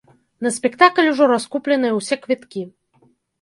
[0.45, 2.65] На спектакль ужо раскупленыя ўсе квіткі.